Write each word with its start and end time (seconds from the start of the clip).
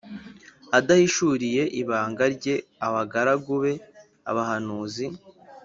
adahishuriye 0.77 1.61
ibanga 1.81 2.23
rye 2.35 2.55
abagaragu 2.85 3.53
be, 3.63 3.73
abahanuzi. 4.29 5.05